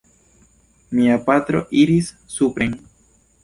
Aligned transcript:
Mia 0.99 1.19
patro 1.29 1.63
iris 1.85 2.11
supren. 2.39 2.79